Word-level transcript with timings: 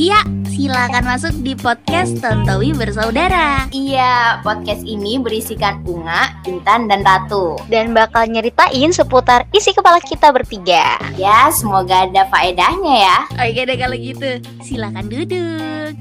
Iya, 0.00 0.24
silakan 0.48 1.04
masuk 1.04 1.34
di 1.44 1.52
podcast 1.52 2.16
Tontowi 2.24 2.72
Bersaudara. 2.72 3.68
Iya, 3.68 4.40
podcast 4.40 4.80
ini 4.80 5.20
berisikan 5.20 5.84
Unga, 5.84 6.40
Intan, 6.48 6.88
dan 6.88 7.04
Ratu. 7.04 7.60
Dan 7.68 7.92
bakal 7.92 8.24
nyeritain 8.32 8.88
seputar 8.88 9.44
isi 9.52 9.76
kepala 9.76 10.00
kita 10.00 10.32
bertiga. 10.32 10.96
Ya, 11.20 11.52
semoga 11.52 12.08
ada 12.08 12.24
faedahnya 12.32 12.94
ya. 12.96 13.18
Oke 13.44 13.60
deh 13.68 13.76
kalau 13.76 13.96
gitu, 14.00 14.40
silakan 14.64 15.06
duduk. 15.12 15.92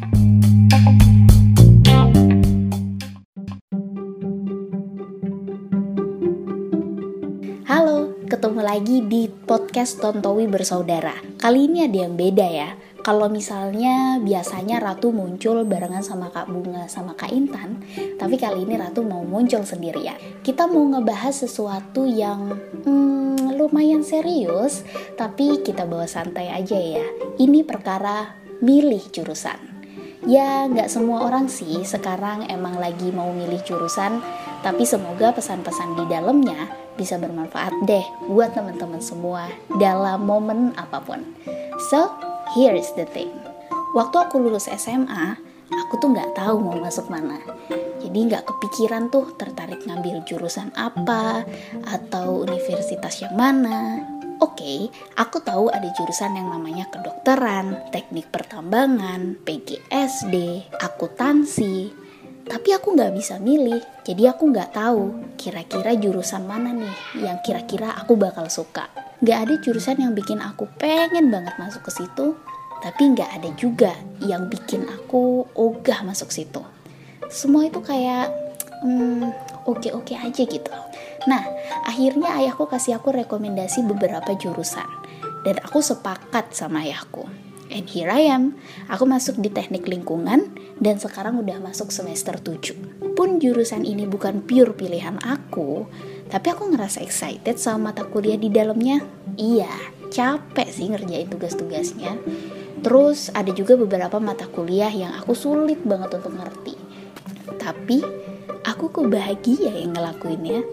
Halo, 7.69 8.08
ketemu 8.29 8.61
lagi 8.61 9.01
di 9.09 9.25
podcast 9.25 9.97
Tontowi 9.97 10.45
Bersaudara. 10.45 11.17
Kali 11.41 11.65
ini 11.65 11.89
ada 11.89 12.05
yang 12.05 12.13
beda 12.13 12.45
ya. 12.45 12.77
Kalau 13.01 13.25
misalnya 13.25 14.21
biasanya 14.21 14.77
Ratu 14.77 15.09
muncul 15.09 15.65
barengan 15.65 16.05
sama 16.05 16.29
Kak 16.29 16.45
Bunga 16.45 16.85
sama 16.85 17.17
Kak 17.17 17.33
Intan, 17.33 17.81
tapi 18.21 18.37
kali 18.37 18.69
ini 18.69 18.77
Ratu 18.77 19.01
mau 19.01 19.25
muncul 19.25 19.65
sendirian. 19.65 20.13
Kita 20.45 20.69
mau 20.69 20.85
ngebahas 20.93 21.41
sesuatu 21.41 22.05
yang 22.05 22.53
hmm, 22.85 23.57
lumayan 23.57 24.05
serius, 24.05 24.85
tapi 25.17 25.65
kita 25.65 25.89
bawa 25.89 26.05
santai 26.05 26.53
aja 26.53 26.77
ya. 26.77 27.09
Ini 27.41 27.65
perkara 27.65 28.37
milih 28.61 29.09
jurusan. 29.09 29.57
Ya, 30.29 30.69
nggak 30.69 30.93
semua 30.93 31.25
orang 31.25 31.49
sih 31.49 31.81
sekarang 31.81 32.45
emang 32.45 32.77
lagi 32.77 33.09
mau 33.09 33.33
milih 33.33 33.65
jurusan, 33.65 34.21
tapi 34.61 34.85
semoga 34.85 35.33
pesan-pesan 35.33 35.97
di 35.97 36.05
dalamnya 36.05 36.78
bisa 36.99 37.15
bermanfaat 37.15 37.71
deh 37.87 38.03
buat 38.27 38.51
teman-teman 38.51 38.99
semua 38.99 39.47
dalam 39.79 40.27
momen 40.27 40.75
apa 40.75 40.99
pun. 40.99 41.23
So, 41.87 42.11
here 42.59 42.75
is 42.75 42.91
the 42.99 43.07
thing. 43.07 43.31
Waktu 43.95 44.27
aku 44.27 44.43
lulus 44.43 44.67
SMA, 44.67 45.39
aku 45.71 45.95
tuh 45.97 46.11
nggak 46.11 46.35
tahu 46.35 46.59
mau 46.59 46.75
masuk 46.75 47.07
mana. 47.07 47.39
Jadi 48.03 48.19
nggak 48.27 48.43
kepikiran 48.43 49.07
tuh 49.07 49.31
tertarik 49.39 49.87
ngambil 49.87 50.27
jurusan 50.27 50.75
apa 50.75 51.47
atau 51.87 52.43
universitas 52.43 53.23
yang 53.23 53.39
mana. 53.39 54.03
Oke, 54.39 54.63
okay, 54.63 54.79
aku 55.19 55.43
tahu 55.43 55.67
ada 55.67 55.87
jurusan 55.99 56.31
yang 56.31 56.47
namanya 56.47 56.87
kedokteran, 56.87 57.91
teknik 57.91 58.31
pertambangan, 58.31 59.35
PGSD, 59.43 60.63
akuntansi. 60.79 61.91
Tapi 62.49 62.73
aku 62.73 62.97
nggak 62.97 63.13
bisa 63.13 63.37
milih, 63.37 63.77
jadi 64.01 64.33
aku 64.33 64.49
nggak 64.49 64.73
tahu 64.73 65.37
kira-kira 65.37 65.93
jurusan 65.93 66.49
mana 66.49 66.73
nih 66.73 67.21
yang 67.21 67.37
kira-kira 67.45 67.93
aku 67.93 68.17
bakal 68.17 68.49
suka. 68.49 68.89
Nggak 69.21 69.37
ada 69.37 69.53
jurusan 69.61 70.01
yang 70.01 70.17
bikin 70.17 70.41
aku 70.41 70.65
pengen 70.81 71.29
banget 71.29 71.53
masuk 71.61 71.85
ke 71.85 72.01
situ, 72.01 72.33
tapi 72.81 73.13
nggak 73.13 73.29
ada 73.37 73.49
juga 73.53 73.93
yang 74.25 74.49
bikin 74.49 74.89
aku 74.89 75.45
ogah 75.53 76.01
masuk 76.01 76.33
situ. 76.33 76.65
Semua 77.29 77.69
itu 77.69 77.85
kayak 77.85 78.33
hmm, 78.81 79.29
oke-oke 79.69 80.17
aja 80.17 80.43
gitu. 80.43 80.73
Nah, 81.29 81.45
akhirnya 81.85 82.33
ayahku 82.39 82.65
kasih 82.65 82.97
aku 82.97 83.13
rekomendasi 83.13 83.85
beberapa 83.85 84.33
jurusan. 84.33 84.87
Dan 85.45 85.61
aku 85.61 85.79
sepakat 85.85 86.51
sama 86.57 86.83
ayahku. 86.83 87.29
And 87.69 87.85
here 87.85 88.09
I 88.09 88.25
am. 88.33 88.57
Aku 88.89 89.05
masuk 89.05 89.37
di 89.37 89.53
teknik 89.53 89.85
lingkungan 89.85 90.49
dan 90.81 90.97
sekarang 90.97 91.37
udah 91.37 91.61
masuk 91.61 91.93
semester 91.93 92.33
7. 92.41 93.13
Pun 93.13 93.37
jurusan 93.37 93.85
ini 93.85 94.09
bukan 94.09 94.41
pure 94.41 94.73
pilihan 94.73 95.21
aku, 95.21 95.85
tapi 96.33 96.49
aku 96.49 96.73
ngerasa 96.73 97.05
excited 97.05 97.61
sama 97.61 97.93
mata 97.93 98.09
kuliah 98.09 98.41
di 98.41 98.49
dalamnya. 98.49 99.05
Iya, 99.37 99.69
capek 100.09 100.67
sih 100.73 100.89
ngerjain 100.89 101.29
tugas-tugasnya. 101.29 102.17
Terus 102.81 103.29
ada 103.37 103.53
juga 103.53 103.77
beberapa 103.77 104.17
mata 104.17 104.49
kuliah 104.49 104.89
yang 104.89 105.13
aku 105.13 105.37
sulit 105.37 105.77
banget 105.85 106.17
untuk 106.17 106.33
ngerti. 106.33 106.73
Tapi 107.59 108.01
aku 108.65 108.89
kok 108.89 109.07
bahagia 109.13 109.77
yang 109.77 109.93
ngelakuinnya. 109.93 110.65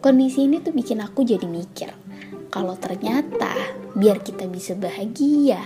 Kondisi 0.00 0.48
ini 0.48 0.64
tuh 0.64 0.72
bikin 0.72 1.04
aku 1.04 1.28
jadi 1.28 1.44
mikir, 1.44 1.92
kalau 2.48 2.72
ternyata 2.80 3.52
biar 3.92 4.24
kita 4.24 4.48
bisa 4.48 4.72
bahagia, 4.72 5.60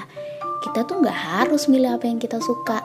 kita 0.64 0.88
tuh 0.88 1.04
nggak 1.04 1.20
harus 1.44 1.68
milih 1.68 2.00
apa 2.00 2.08
yang 2.08 2.16
kita 2.16 2.40
suka, 2.40 2.80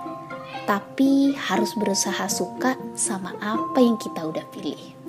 tapi 0.68 1.32
harus 1.34 1.72
berusaha 1.80 2.28
suka 2.28 2.76
sama 2.94 3.32
apa 3.40 3.80
yang 3.80 3.96
kita 3.96 4.20
udah 4.28 4.44
pilih. 4.52 5.00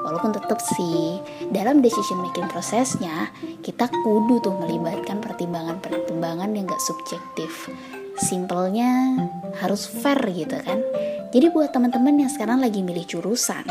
Walaupun 0.00 0.32
tetap 0.32 0.62
sih, 0.62 1.18
dalam 1.50 1.82
decision 1.82 2.22
making 2.22 2.46
prosesnya, 2.46 3.28
kita 3.60 3.90
kudu 4.06 4.38
tuh 4.38 4.54
melibatkan 4.54 5.18
pertimbangan-pertimbangan 5.18 6.54
yang 6.54 6.70
gak 6.70 6.78
subjektif. 6.78 7.66
Simpelnya 8.16 9.18
harus 9.58 9.90
fair 9.90 10.16
gitu 10.30 10.56
kan. 10.62 10.78
Jadi 11.34 11.50
buat 11.50 11.74
teman-teman 11.74 12.22
yang 12.22 12.30
sekarang 12.30 12.62
lagi 12.62 12.86
milih 12.86 13.02
jurusan, 13.02 13.66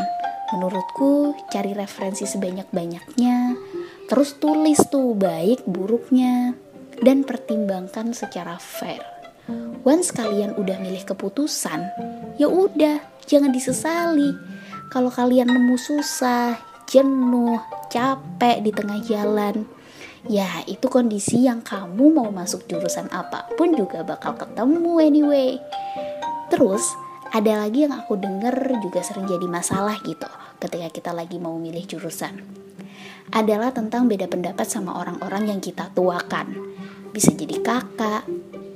menurutku 0.54 1.34
cari 1.48 1.72
referensi 1.72 2.28
sebanyak-banyaknya, 2.28 3.56
terus 4.06 4.36
tulis 4.36 4.78
tuh 4.92 5.16
baik 5.16 5.64
buruknya, 5.64 6.52
dan 7.02 7.24
pertimbangkan 7.24 8.12
secara 8.16 8.56
fair. 8.60 9.02
Once 9.86 10.10
kalian 10.10 10.58
udah 10.58 10.82
milih 10.82 11.06
keputusan, 11.06 11.86
ya 12.34 12.50
udah, 12.50 12.98
jangan 13.30 13.54
disesali. 13.54 14.34
Kalau 14.90 15.10
kalian 15.10 15.50
nemu 15.50 15.78
susah, 15.78 16.58
jenuh, 16.90 17.62
capek 17.86 18.62
di 18.62 18.70
tengah 18.74 18.98
jalan, 19.06 19.66
ya 20.26 20.66
itu 20.66 20.90
kondisi 20.90 21.46
yang 21.46 21.62
kamu 21.62 22.10
mau 22.10 22.30
masuk 22.34 22.66
jurusan 22.66 23.06
apa 23.14 23.46
pun 23.54 23.74
juga 23.74 24.02
bakal 24.02 24.34
ketemu 24.34 24.92
anyway. 24.98 25.50
Terus, 26.50 26.82
ada 27.34 27.66
lagi 27.66 27.86
yang 27.86 27.94
aku 27.94 28.18
denger 28.18 28.78
juga 28.82 29.02
sering 29.02 29.26
jadi 29.26 29.46
masalah 29.50 29.98
gitu 30.02 30.30
ketika 30.62 30.88
kita 30.90 31.10
lagi 31.10 31.38
mau 31.42 31.58
milih 31.58 31.86
jurusan. 31.86 32.42
Adalah 33.34 33.74
tentang 33.74 34.06
beda 34.06 34.30
pendapat 34.30 34.70
sama 34.70 34.94
orang-orang 35.02 35.50
yang 35.50 35.60
kita 35.62 35.90
tuakan. 35.94 36.75
Bisa 37.10 37.34
jadi 37.34 37.60
kakak, 37.60 38.24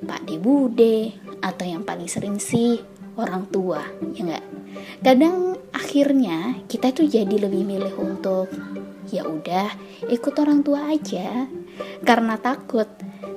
pak 0.07 0.21
de 0.27 0.37
bude, 0.37 1.15
atau 1.41 1.65
yang 1.65 1.83
paling 1.85 2.09
sering 2.09 2.37
sih 2.37 2.81
orang 3.17 3.49
tua, 3.49 3.81
ya 4.17 4.21
enggak? 4.25 4.45
Kadang 5.01 5.59
akhirnya 5.73 6.61
kita 6.71 6.93
tuh 6.95 7.09
jadi 7.09 7.33
lebih 7.33 7.67
milih 7.67 7.95
untuk 7.99 8.49
ya 9.11 9.27
udah 9.27 9.75
ikut 10.07 10.35
orang 10.39 10.63
tua 10.63 10.95
aja 10.95 11.51
karena 12.07 12.39
takut 12.39 12.87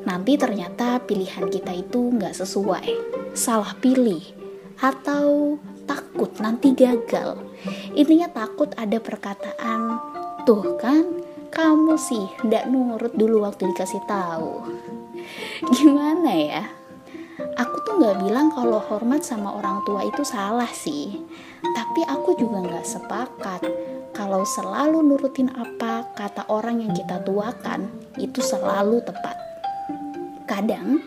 nanti 0.06 0.38
ternyata 0.38 1.02
pilihan 1.02 1.50
kita 1.50 1.74
itu 1.74 2.14
nggak 2.14 2.36
sesuai, 2.38 2.88
salah 3.34 3.74
pilih 3.80 4.22
atau 4.80 5.58
takut 5.88 6.30
nanti 6.44 6.76
gagal. 6.76 7.40
Intinya 7.96 8.28
takut 8.32 8.72
ada 8.76 9.00
perkataan, 9.00 10.00
tuh 10.44 10.76
kan 10.80 11.24
kamu 11.54 11.94
sih 12.02 12.26
ndak 12.42 12.66
nurut 12.66 13.14
dulu 13.14 13.46
waktu 13.46 13.70
dikasih 13.70 14.02
tahu. 14.10 14.66
Gimana 15.70 16.34
ya? 16.34 16.66
Aku 17.62 17.76
tuh 17.86 18.02
nggak 18.02 18.26
bilang 18.26 18.50
kalau 18.50 18.82
hormat 18.82 19.22
sama 19.22 19.54
orang 19.54 19.86
tua 19.86 20.02
itu 20.02 20.26
salah 20.26 20.70
sih, 20.74 21.22
tapi 21.62 22.02
aku 22.10 22.34
juga 22.34 22.66
nggak 22.66 22.86
sepakat 22.90 23.62
kalau 24.18 24.42
selalu 24.42 25.06
nurutin 25.06 25.54
apa 25.54 26.10
kata 26.18 26.50
orang 26.50 26.82
yang 26.82 26.94
kita 26.98 27.22
tuakan 27.22 27.86
itu 28.18 28.42
selalu 28.42 29.06
tepat. 29.06 29.38
Kadang 30.50 31.06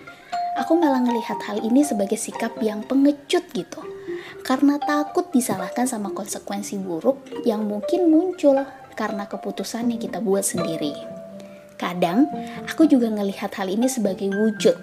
aku 0.55 0.79
malah 0.79 1.03
ngelihat 1.03 1.43
hal 1.43 1.59
ini 1.67 1.83
sebagai 1.83 2.17
sikap 2.17 2.55
yang 2.63 2.87
pengecut 2.87 3.43
gitu 3.51 3.83
karena 4.47 4.79
takut 4.79 5.27
disalahkan 5.35 5.91
sama 5.91 6.15
konsekuensi 6.15 6.79
buruk 6.79 7.19
yang 7.43 7.67
mungkin 7.67 8.07
muncul 8.07 8.63
karena 8.97 9.29
keputusan 9.29 9.93
yang 9.93 10.01
kita 10.01 10.19
buat 10.25 10.43
sendiri. 10.43 10.97
Kadang, 11.77 12.27
aku 12.65 12.89
juga 12.89 13.13
ngelihat 13.13 13.53
hal 13.55 13.69
ini 13.69 13.87
sebagai 13.87 14.33
wujud 14.33 14.75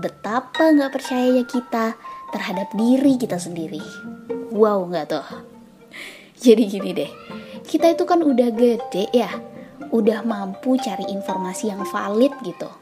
betapa 0.00 0.72
nggak 0.72 0.96
percayanya 0.96 1.44
kita 1.44 1.94
terhadap 2.32 2.72
diri 2.72 3.20
kita 3.20 3.36
sendiri. 3.36 3.84
Wow, 4.50 4.88
nggak 4.88 5.06
tuh? 5.12 5.26
Jadi 6.44 6.62
gini 6.66 6.90
deh, 6.96 7.10
kita 7.68 7.92
itu 7.92 8.08
kan 8.08 8.24
udah 8.24 8.48
gede 8.50 9.12
ya, 9.12 9.28
udah 9.92 10.24
mampu 10.24 10.80
cari 10.80 11.04
informasi 11.12 11.68
yang 11.68 11.84
valid 11.84 12.32
gitu 12.40 12.72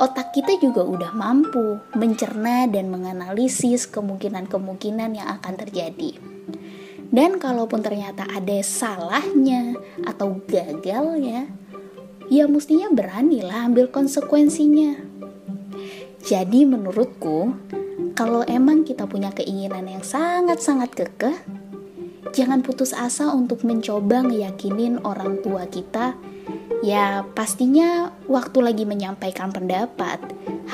otak 0.00 0.32
kita 0.32 0.56
juga 0.56 0.80
udah 0.82 1.12
mampu 1.12 1.76
mencerna 1.92 2.64
dan 2.70 2.88
menganalisis 2.88 3.84
kemungkinan-kemungkinan 3.92 5.20
yang 5.20 5.28
akan 5.28 5.54
terjadi. 5.60 6.16
Dan 7.12 7.36
kalaupun 7.36 7.84
ternyata 7.84 8.24
ada 8.24 8.56
salahnya 8.64 9.76
atau 10.08 10.40
gagalnya, 10.48 11.44
ya 12.32 12.48
mestinya 12.48 12.88
beranilah 12.88 13.68
ambil 13.68 13.92
konsekuensinya. 13.92 14.96
Jadi 16.24 16.64
menurutku, 16.64 17.52
kalau 18.16 18.40
emang 18.48 18.88
kita 18.88 19.04
punya 19.04 19.28
keinginan 19.28 19.92
yang 19.92 20.00
sangat-sangat 20.00 20.96
kekeh, 20.96 21.36
jangan 22.32 22.64
putus 22.64 22.96
asa 22.96 23.28
untuk 23.36 23.60
mencoba 23.68 24.24
ngeyakinin 24.24 25.04
orang 25.04 25.44
tua 25.44 25.68
kita. 25.68 26.16
Ya, 26.80 27.28
pastinya 27.36 28.10
waktu 28.24 28.58
lagi 28.64 28.88
menyampaikan 28.88 29.52
pendapat 29.52 30.18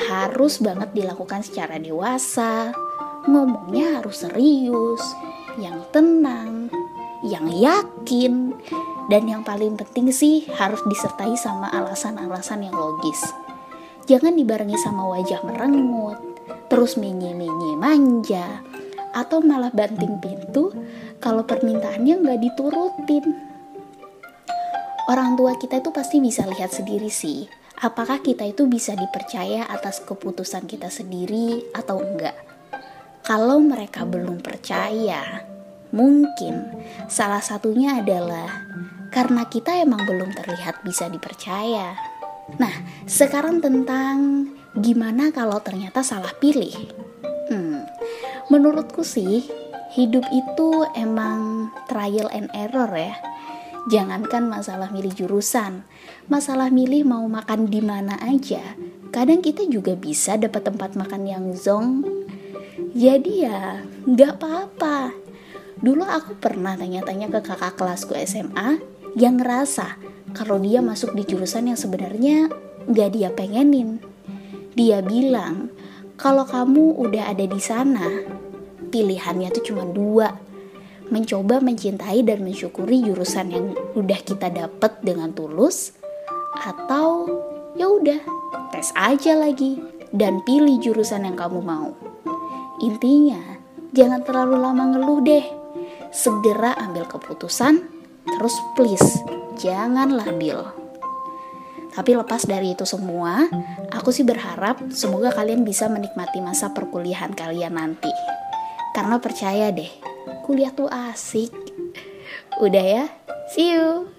harus 0.07 0.63
banget 0.63 0.95
dilakukan 0.95 1.43
secara 1.43 1.83
dewasa. 1.83 2.71
Ngomongnya 3.27 4.01
harus 4.01 4.25
serius, 4.25 5.03
yang 5.59 5.83
tenang, 5.91 6.71
yang 7.27 7.51
yakin, 7.51 8.55
dan 9.11 9.27
yang 9.27 9.43
paling 9.43 9.75
penting 9.75 10.15
sih 10.15 10.47
harus 10.55 10.79
disertai 10.87 11.35
sama 11.35 11.67
alasan-alasan 11.75 12.71
yang 12.71 12.77
logis. 12.77 13.21
Jangan 14.09 14.39
dibarengi 14.39 14.79
sama 14.81 15.05
wajah 15.13 15.45
merengut, 15.45 16.17
terus 16.73 16.97
menye-menye 16.97 17.77
manja, 17.77 18.63
atau 19.13 19.43
malah 19.43 19.75
banting 19.75 20.17
pintu 20.23 20.73
kalau 21.19 21.45
permintaannya 21.45 22.15
nggak 22.23 22.41
diturutin. 22.41 23.27
Orang 25.09 25.41
tua 25.41 25.57
kita 25.57 25.81
itu 25.81 25.91
pasti 25.93 26.21
bisa 26.21 26.45
lihat 26.45 26.73
sendiri 26.73 27.09
sih, 27.09 27.49
apakah 27.81 28.21
kita 28.21 28.45
itu 28.45 28.69
bisa 28.69 28.93
dipercaya 28.93 29.65
atas 29.69 30.05
keputusan 30.05 30.69
kita 30.69 30.93
sendiri 30.93 31.65
atau 31.73 32.05
enggak. 32.05 32.37
Kalau 33.29 33.61
mereka 33.61 34.09
belum 34.09 34.41
percaya, 34.41 35.45
mungkin 35.93 36.65
salah 37.13 37.45
satunya 37.45 38.01
adalah 38.01 38.65
karena 39.13 39.45
kita 39.45 39.85
emang 39.85 40.09
belum 40.09 40.33
terlihat 40.33 40.81
bisa 40.81 41.13
dipercaya. 41.13 41.93
Nah, 42.57 42.73
sekarang 43.05 43.61
tentang 43.61 44.49
gimana 44.73 45.29
kalau 45.29 45.61
ternyata 45.61 46.01
salah 46.01 46.33
pilih. 46.41 46.73
Hmm, 47.53 47.85
menurutku 48.49 49.05
sih, 49.05 49.45
hidup 49.93 50.25
itu 50.33 50.89
emang 50.97 51.69
trial 51.85 52.33
and 52.33 52.49
error 52.57 52.89
ya 52.97 53.13
Jangankan 53.89 54.53
masalah 54.53 54.93
milih 54.93 55.17
jurusan, 55.17 55.81
masalah 56.29 56.69
milih 56.69 57.09
mau 57.09 57.25
makan 57.25 57.73
di 57.73 57.81
mana 57.81 58.21
aja, 58.21 58.77
kadang 59.09 59.41
kita 59.41 59.65
juga 59.65 59.97
bisa 59.97 60.37
dapat 60.37 60.69
tempat 60.69 60.93
makan 60.93 61.25
yang 61.25 61.45
zong. 61.57 62.18
Jadi 62.99 63.47
ya, 63.47 63.79
nggak 64.11 64.43
apa-apa. 64.43 65.15
Dulu 65.79 66.03
aku 66.03 66.35
pernah 66.35 66.75
tanya-tanya 66.75 67.31
ke 67.31 67.47
kakak 67.47 67.79
kelasku 67.79 68.19
SMA 68.27 68.83
yang 69.15 69.39
ngerasa 69.39 69.95
kalau 70.35 70.59
dia 70.59 70.83
masuk 70.83 71.15
di 71.15 71.23
jurusan 71.23 71.71
yang 71.71 71.79
sebenarnya 71.79 72.51
nggak 72.91 73.15
dia 73.15 73.31
pengenin. 73.31 74.03
Dia 74.75 74.99
bilang, 74.99 75.71
kalau 76.19 76.43
kamu 76.43 76.99
udah 76.99 77.31
ada 77.31 77.47
di 77.47 77.63
sana, 77.63 78.03
pilihannya 78.91 79.55
tuh 79.55 79.63
cuma 79.71 79.87
dua, 79.87 80.35
mencoba 81.15 81.63
mencintai 81.63 82.27
dan 82.27 82.43
mensyukuri 82.43 83.07
jurusan 83.07 83.55
yang 83.55 83.79
udah 83.95 84.19
kita 84.27 84.51
dapat 84.51 84.99
dengan 85.07 85.31
tulus 85.31 85.95
atau 86.67 87.31
ya 87.79 87.87
udah 87.87 88.19
tes 88.75 88.91
aja 88.99 89.39
lagi 89.39 89.79
dan 90.11 90.43
pilih 90.43 90.83
jurusan 90.83 91.31
yang 91.31 91.39
kamu 91.39 91.63
mau. 91.63 92.08
Intinya, 92.79 93.43
jangan 93.91 94.23
terlalu 94.23 94.57
lama 94.59 94.85
ngeluh 94.95 95.21
deh. 95.23 95.47
Segera 96.15 96.79
ambil 96.79 97.05
keputusan, 97.11 97.83
terus 98.25 98.55
please 98.79 99.23
jangan 99.59 100.15
labil. 100.15 100.63
Tapi 101.99 102.15
lepas 102.15 102.47
dari 102.47 102.79
itu 102.79 102.87
semua, 102.87 103.51
aku 103.91 104.15
sih 104.15 104.23
berharap 104.23 104.79
semoga 104.95 105.35
kalian 105.35 105.67
bisa 105.67 105.91
menikmati 105.91 106.39
masa 106.39 106.71
perkuliahan 106.71 107.35
kalian 107.35 107.75
nanti. 107.75 108.15
Karena 108.95 109.19
percaya 109.19 109.75
deh, 109.75 109.91
kuliah 110.47 110.71
tuh 110.71 110.87
asik. 110.87 111.51
Udah 112.63 112.85
ya, 112.87 113.05
see 113.51 113.75
you. 113.75 114.18